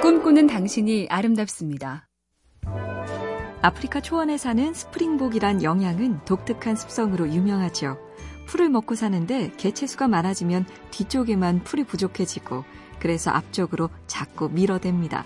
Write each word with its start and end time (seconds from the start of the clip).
꿈꾸는 0.00 0.46
당신이 0.46 1.08
아름답습니다. 1.10 2.08
아프리카 3.60 4.00
초원에 4.00 4.38
사는 4.38 4.72
스프링복이란 4.72 5.64
영양은 5.64 6.24
독특한 6.24 6.76
습성으로 6.76 7.28
유명하죠. 7.30 7.98
풀을 8.46 8.68
먹고 8.68 8.94
사는데 8.94 9.50
개체수가 9.56 10.06
많아지면 10.06 10.66
뒤쪽에만 10.92 11.64
풀이 11.64 11.82
부족해지고 11.82 12.62
그래서 13.00 13.32
앞쪽으로 13.32 13.90
자꾸 14.06 14.48
밀어댑니다. 14.50 15.24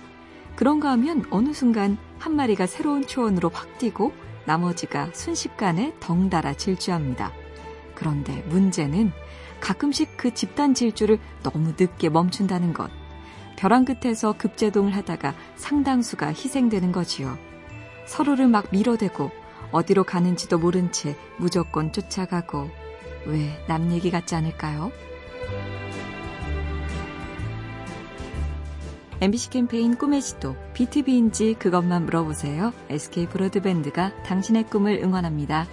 그런가 0.57 0.91
하면 0.93 1.27
어느 1.31 1.53
순간 1.53 1.99
한 2.19 2.35
마리가 2.35 2.67
새로운 2.67 3.07
초원으로 3.07 3.51
확 3.51 3.77
뛰고 3.77 4.13
나머지가 4.47 5.11
순식간에 5.13 5.95
덩달아 6.01 6.55
질주합니다. 6.55 7.31
그런데 7.95 8.43
문제는 8.49 9.13
가끔씩 9.61 10.17
그 10.17 10.33
집단 10.33 10.73
질주를 10.73 11.19
너무 11.43 11.75
늦게 11.79 12.09
멈춘다는 12.09 12.73
것. 12.73 13.02
벼랑 13.63 13.85
끝에서 13.85 14.33
급제동을 14.33 14.97
하다가 14.97 15.37
상당수가 15.55 16.27
희생되는 16.31 16.91
거지요. 16.91 17.39
서로를 18.07 18.49
막 18.49 18.67
밀어대고 18.73 19.31
어디로 19.71 20.03
가는지도 20.03 20.59
모른 20.59 20.91
채 20.91 21.15
무조건 21.39 21.93
쫓아가고 21.93 22.69
왜 23.27 23.65
남 23.69 23.93
얘기 23.93 24.11
같지 24.11 24.35
않을까요? 24.35 24.91
MBC 29.21 29.51
캠페인 29.51 29.97
꿈의 29.97 30.23
지도 30.23 30.57
BTV인지 30.75 31.55
그것만 31.55 32.07
물어보세요. 32.07 32.73
SK 32.91 33.29
브로드밴드가 33.29 34.25
당신의 34.25 34.65
꿈을 34.65 35.01
응원합니다. 35.05 35.69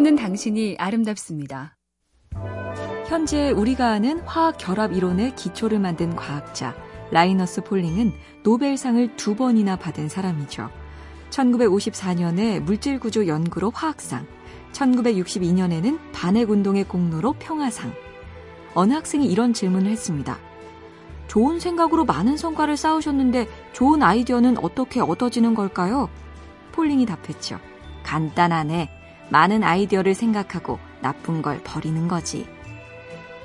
꿈꾸는 0.00 0.16
당신이 0.16 0.76
아름답습니다. 0.78 1.76
현재 3.06 3.50
우리가 3.50 3.88
아는 3.88 4.20
화학 4.20 4.56
결합 4.56 4.94
이론의 4.94 5.34
기초를 5.36 5.78
만든 5.78 6.16
과학자 6.16 6.74
라이너스 7.10 7.62
폴링은 7.62 8.12
노벨상을 8.42 9.16
두 9.16 9.36
번이나 9.36 9.76
받은 9.76 10.08
사람이죠. 10.08 10.70
1954년에 11.28 12.60
물질구조 12.60 13.26
연구로 13.26 13.70
화학상, 13.74 14.26
1962년에는 14.72 15.98
반핵운동의 16.12 16.84
공로로 16.84 17.34
평화상. 17.34 17.92
어느 18.74 18.94
학생이 18.94 19.26
이런 19.26 19.52
질문을 19.52 19.90
했습니다. 19.90 20.38
좋은 21.28 21.60
생각으로 21.60 22.06
많은 22.06 22.38
성과를 22.38 22.78
쌓으셨는데 22.78 23.46
좋은 23.72 24.02
아이디어는 24.02 24.64
어떻게 24.64 25.00
얻어지는 25.00 25.54
걸까요? 25.54 26.08
폴링이 26.72 27.04
답했죠. 27.04 27.58
간단하네. 28.02 28.99
많은 29.30 29.64
아이디어를 29.64 30.14
생각하고 30.14 30.78
나쁜 31.00 31.42
걸 31.42 31.60
버리는 31.62 32.08
거지. 32.08 32.46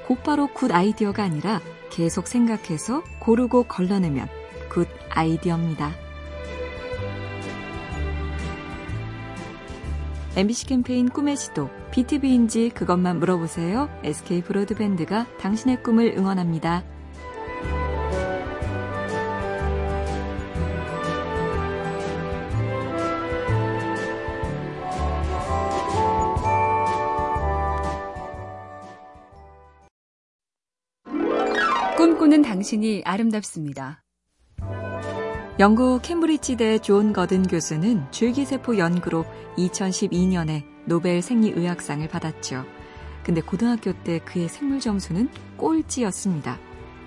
곧바로 0.08 0.48
good 0.48 0.72
idea가 0.72 1.24
아니라 1.24 1.62
계속 1.90 2.28
생각해서 2.28 3.04
고르고 3.20 3.64
걸러내면 3.64 4.28
good 4.70 4.88
idea입니다. 5.10 5.92
MBC 10.36 10.66
캠페인 10.66 11.08
꿈의 11.08 11.38
지도 11.38 11.70
B 11.92 12.03
tv인지 12.03 12.72
그것만 12.72 13.20
물어보세요. 13.20 13.90
SK 14.04 14.42
브로드밴드가 14.42 15.28
당신의 15.40 15.82
꿈을 15.82 16.14
응원합니다. 16.18 16.84
꿈꾸는 32.06 32.44
당신이 32.44 33.02
아름답습니다. 33.04 34.04
영국 35.58 36.04
캠브리지대 36.04 36.78
존 36.78 37.14
거든 37.14 37.42
교수는 37.42 38.06
줄기세포 38.12 38.78
연구로 38.78 39.26
2012년에 39.58 40.66
노벨 40.86 41.24
생리의학상을 41.24 42.08
받았죠. 42.08 42.64
근데 43.24 43.42
고등학교 43.42 43.92
때 44.04 44.20
그의 44.20 44.50
생물 44.50 44.80
점수는 44.80 45.30
꼴찌였습니다. 45.58 46.60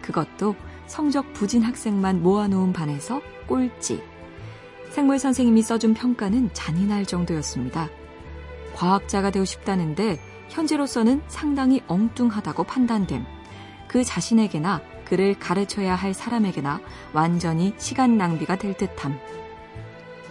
그것도 0.02 0.56
성적 0.88 1.32
부진 1.32 1.62
학생만 1.62 2.20
모아놓은 2.20 2.72
반에서 2.72 3.20
꼴찌. 3.46 4.02
생물 4.90 5.20
선생님이 5.20 5.62
써준 5.62 5.94
평가는 5.94 6.50
잔인할 6.52 7.06
정도였습니다. 7.06 7.88
과학자가 8.74 9.30
되고 9.30 9.44
싶다는데 9.44 10.18
현재로서는 10.48 11.22
상당히 11.28 11.84
엉뚱하다고 11.86 12.64
판단됨. 12.64 13.37
그 13.88 14.04
자신에게나 14.04 14.82
그를 15.06 15.38
가르쳐야 15.38 15.94
할 15.94 16.14
사람에게나 16.14 16.80
완전히 17.12 17.74
시간 17.78 18.18
낭비가 18.18 18.56
될 18.56 18.76
듯함. 18.76 19.18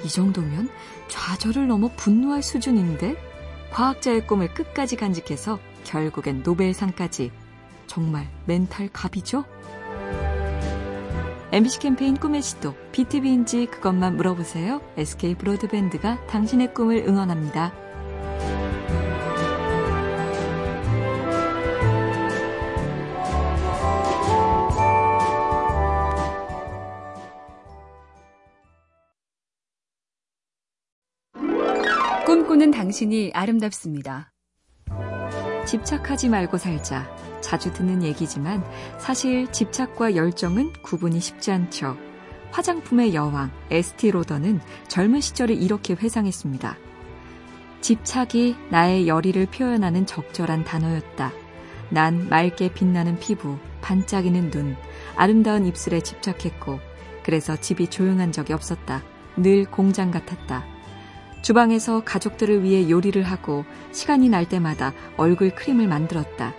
이 0.06 0.07
정도면 0.07 0.69
좌절을 1.07 1.68
넘어 1.68 1.90
분노할 1.95 2.44
수준인데 2.44 3.16
과학자의 3.72 4.28
꿈을 4.28 4.53
끝까지 4.53 4.95
간직해서 4.95 5.59
결국엔 5.84 6.44
노벨상까지 6.44 7.31
정말 7.88 8.28
멘탈 8.45 8.90
갑이죠? 8.94 9.45
MBC 11.51 11.79
캠페인 11.79 12.18
꿈의 12.18 12.41
시도 12.41 12.75
BTV인지 12.91 13.68
그것만 13.68 14.18
물어보세요. 14.18 14.81
SK 14.97 15.35
브로드밴드가 15.35 16.28
당신의 16.28 16.74
꿈을 16.74 17.06
응원합니다. 17.07 17.87
당신이 32.88 33.31
아름답습니다. 33.34 34.31
집착하지 35.66 36.30
말고 36.30 36.58
살자. 36.58 37.06
자주 37.42 37.74
듣는 37.74 38.02
얘기지만 38.02 38.64
사실 38.98 39.52
집착과 39.52 40.16
열정은 40.16 40.72
구분이 40.84 41.20
쉽지 41.20 41.52
않죠. 41.52 41.98
화장품의 42.52 43.14
여왕 43.14 43.52
에스티 43.72 44.12
로더는 44.12 44.62
젊은 44.88 45.20
시절을 45.20 45.62
이렇게 45.62 45.96
회상했습니다. 45.96 46.78
집착이 47.81 48.56
나의 48.70 49.09
열의를 49.09 49.48
표현하는 49.48 50.06
적절한 50.06 50.64
단어였다. 50.64 51.34
난 51.90 52.30
맑게 52.30 52.74
빛나는 52.74 53.19
피부, 53.19 53.58
반짝이는 53.81 54.50
눈, 54.50 54.78
아름다운 55.18 55.66
입술에 55.66 56.00
집착했고, 56.00 56.80
그래서 57.24 57.58
집이 57.58 57.90
조용한 57.90 58.31
적이 58.31 58.54
없었다. 58.54 59.04
늘 59.36 59.66
공장 59.66 60.09
같았다. 60.09 60.76
주방에서 61.47 62.03
가족들을 62.03 62.62
위해 62.63 62.90
요리를 62.90 63.24
하고 63.24 63.63
시간이 63.94 64.28
날 64.28 64.50
때마다 64.50 64.91
얼굴 65.16 65.56
크림을 65.56 65.88
만들었다. 65.88 66.53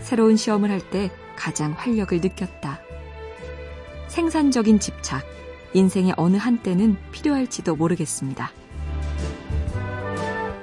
새로운 0.00 0.34
시험을 0.34 0.72
할 0.72 0.80
때 0.90 1.12
가장 1.36 1.72
활력을 1.78 2.20
느꼈다. 2.20 2.80
생산적인 4.08 4.80
집착, 4.80 5.24
인생의 5.72 6.14
어느 6.16 6.36
한때는 6.36 6.96
필요할지도 7.12 7.76
모르겠습니다. 7.76 8.50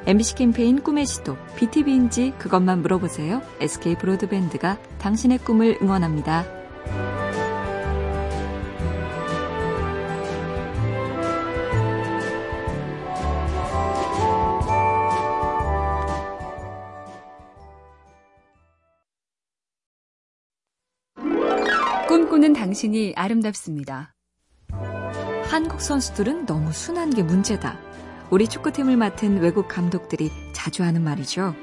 MBC 0.06 0.36
캠페인 0.36 0.84
꿈의 0.84 1.06
시도, 1.06 1.38
BTV인지 1.56 2.34
그것만 2.40 2.82
물어보세요. 2.82 3.42
SK 3.62 3.96
브로드밴드가 4.00 4.80
당신의 5.00 5.38
꿈을 5.38 5.78
응원합니다. 5.82 6.61
꿈꾸는 22.42 22.54
당신이 22.54 23.14
아름답습니다. 23.16 24.16
한국 25.46 25.80
선수들은 25.80 26.48
너무 26.48 26.74
순한 26.74 27.12
게 27.12 27.22
문제다. 27.22 27.78
우리 28.32 28.48
축구팀을 28.48 28.98
맡은 28.98 29.40
외국 29.42 29.68
감독들이 29.68 30.32
자주 30.52 30.82
하는 30.82 31.04
말이죠. 31.04 31.54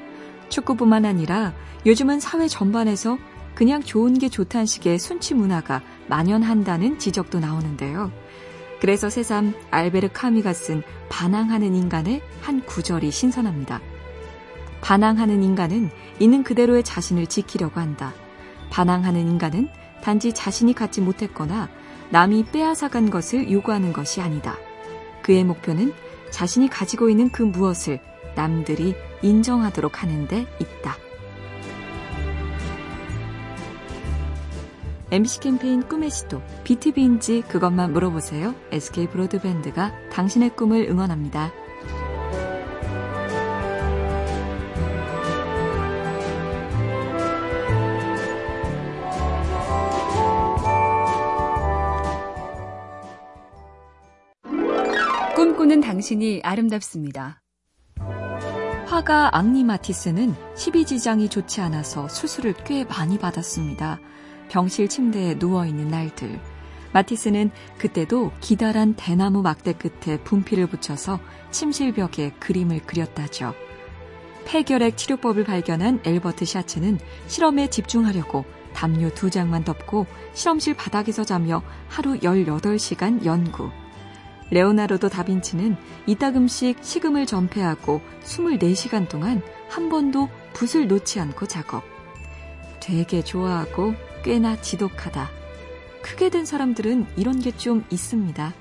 축구뿐만 0.47 1.03
아니라 1.03 1.53
요즘은 1.85 2.21
사회 2.21 2.47
전반에서 2.47 3.17
그냥 3.55 3.83
좋은 3.83 4.17
게 4.17 4.29
좋다는 4.29 4.65
식의 4.65 4.99
순치 4.99 5.33
문화가 5.33 5.81
만연한다는 6.07 6.97
지적도 6.97 7.41
나오는데요. 7.41 8.09
그래서 8.79 9.09
새삼 9.09 9.53
알베르 9.71 10.09
카미가 10.13 10.53
쓴 10.53 10.81
반항하는 11.09 11.75
인간의 11.75 12.21
한 12.41 12.65
구절이 12.65 13.11
신선합니다. 13.11 13.81
반항하는 14.79 15.43
인간은 15.43 15.89
있는 16.19 16.43
그대로의 16.43 16.83
자신을 16.83 17.27
지키려고 17.27 17.81
한다. 17.81 18.13
반항하는 18.69 19.27
인간은 19.27 19.67
단지 20.01 20.33
자신이 20.33 20.73
갖지 20.73 21.01
못했거나 21.01 21.69
남이 22.09 22.45
빼앗아간 22.51 23.09
것을 23.09 23.51
요구하는 23.51 23.93
것이 23.93 24.21
아니다. 24.21 24.57
그의 25.21 25.43
목표는 25.43 25.93
자신이 26.31 26.69
가지고 26.69 27.09
있는 27.09 27.29
그 27.29 27.43
무엇을 27.43 27.99
남들이 28.35 28.95
인정하도록 29.21 30.01
하는 30.01 30.27
데 30.27 30.45
있다. 30.59 30.95
MC 35.11 35.39
캠페인 35.39 35.81
꿈의 35.87 36.11
시도 36.11 36.41
BTV인지 36.63 37.43
그것만 37.47 37.93
물어보세요. 37.93 38.53
SK 38.71 39.07
브로드밴드가 39.07 39.91
당신의 40.11 40.55
꿈을 40.55 40.87
응원합니다. 40.87 41.51
꿈꾸는 55.39 55.79
당신이 55.79 56.41
아름답습니다. 56.43 57.41
화가 58.87 59.37
앙리 59.37 59.63
마티스는 59.63 60.35
12지장이 60.55 61.31
좋지 61.31 61.61
않아서 61.61 62.09
수술을 62.09 62.55
꽤 62.65 62.83
많이 62.83 63.17
받았습니다. 63.17 64.01
병실 64.49 64.89
침대에 64.89 65.35
누워있는 65.35 65.87
날들. 65.87 66.41
마티스는 66.91 67.51
그때도 67.77 68.33
기다란 68.41 68.95
대나무 68.95 69.41
막대 69.41 69.71
끝에 69.71 70.21
분필을 70.25 70.67
붙여서 70.67 71.21
침실벽에 71.51 72.31
그림을 72.31 72.79
그렸다죠. 72.79 73.53
폐결핵 74.43 74.97
치료법을 74.97 75.45
발견한 75.45 76.01
엘버트 76.03 76.43
샤츠는 76.43 76.99
실험에 77.27 77.69
집중하려고 77.69 78.43
담요 78.73 79.09
두 79.11 79.29
장만 79.29 79.63
덮고 79.63 80.05
실험실 80.33 80.73
바닥에서 80.73 81.23
자며 81.23 81.63
하루 81.87 82.19
18시간 82.19 83.23
연구. 83.23 83.69
레오나르도 84.51 85.09
다빈치는 85.09 85.75
이따금씩 86.07 86.79
식음을 86.81 87.25
전폐하고 87.25 88.01
24시간 88.23 89.07
동안 89.07 89.41
한 89.69 89.89
번도 89.89 90.29
붓을 90.53 90.87
놓지 90.87 91.19
않고 91.19 91.45
작업. 91.47 91.83
되게 92.79 93.21
좋아하고 93.23 93.93
꽤나 94.23 94.59
지독하다. 94.61 95.29
크게 96.01 96.29
된 96.29 96.45
사람들은 96.45 97.05
이런 97.17 97.39
게 97.39 97.51
좀 97.51 97.83
있습니다. 97.89 98.53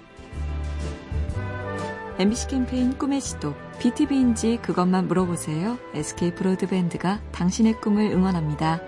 MBC 2.18 2.48
캠페인 2.48 2.98
꿈의 2.98 3.20
시도, 3.20 3.54
BTV인지 3.78 4.58
그것만 4.60 5.06
물어보세요. 5.06 5.78
SK 5.94 6.34
브로드밴드가 6.34 7.20
당신의 7.30 7.80
꿈을 7.80 8.10
응원합니다. 8.10 8.80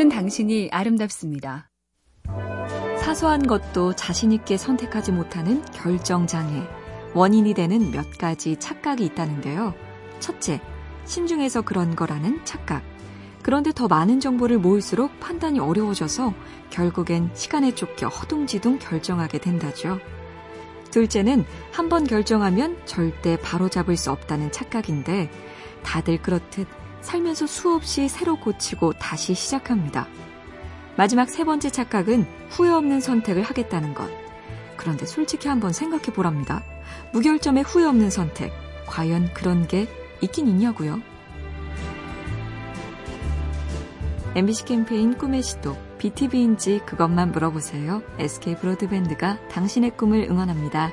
꿈꾸는 0.00 0.08
당신이 0.08 0.70
아름답습니다. 0.72 1.68
사소한 3.00 3.46
것도 3.46 3.94
자신있게 3.94 4.56
선택하지 4.56 5.12
못하는 5.12 5.62
결정장애. 5.72 6.66
원인이 7.12 7.52
되는 7.52 7.90
몇 7.90 8.16
가지 8.16 8.56
착각이 8.56 9.04
있다는데요. 9.04 9.74
첫째, 10.18 10.62
신중해서 11.04 11.60
그런 11.62 11.94
거라는 11.94 12.42
착각. 12.46 12.82
그런데 13.42 13.72
더 13.72 13.88
많은 13.88 14.20
정보를 14.20 14.58
모을수록 14.58 15.20
판단이 15.20 15.60
어려워져서 15.60 16.32
결국엔 16.70 17.30
시간에 17.34 17.74
쫓겨 17.74 18.08
허둥지둥 18.08 18.78
결정하게 18.78 19.36
된다죠. 19.38 19.98
둘째는 20.90 21.44
한 21.72 21.90
번 21.90 22.06
결정하면 22.06 22.78
절대 22.86 23.36
바로잡을 23.36 23.98
수 23.98 24.10
없다는 24.10 24.50
착각인데 24.50 25.30
다들 25.82 26.22
그렇듯 26.22 26.79
살면서 27.00 27.46
수없이 27.46 28.08
새로 28.08 28.36
고치고 28.36 28.94
다시 28.94 29.34
시작합니다. 29.34 30.06
마지막 30.96 31.30
세 31.30 31.44
번째 31.44 31.70
착각은 31.70 32.26
후회 32.50 32.70
없는 32.70 33.00
선택을 33.00 33.42
하겠다는 33.42 33.94
것. 33.94 34.10
그런데 34.76 35.06
솔직히 35.06 35.48
한번 35.48 35.72
생각해 35.72 36.06
보랍니다. 36.06 36.62
무결점의 37.12 37.62
후회 37.62 37.84
없는 37.84 38.10
선택. 38.10 38.52
과연 38.86 39.32
그런 39.34 39.66
게 39.66 39.88
있긴 40.20 40.48
있냐고요? 40.48 41.00
MBC 44.34 44.64
캠페인 44.64 45.16
꿈의 45.18 45.42
시도, 45.42 45.76
BTV인지 45.98 46.82
그것만 46.86 47.32
물어보세요. 47.32 48.02
SK 48.18 48.56
브로드밴드가 48.56 49.38
당신의 49.48 49.96
꿈을 49.96 50.28
응원합니다. 50.30 50.92